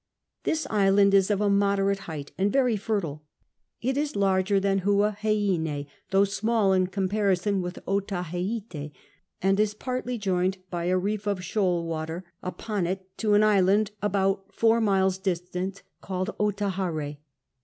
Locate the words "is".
1.13-1.29, 3.97-4.13, 9.59-9.75